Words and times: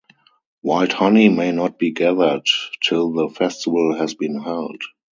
Wild 0.63 0.93
honey 0.93 1.29
may 1.29 1.51
not 1.51 1.77
be 1.77 1.91
gathered 1.91 2.47
till 2.81 3.13
the 3.13 3.29
festival 3.29 3.99
has 3.99 4.15
been 4.15 4.41
held. 4.41 4.81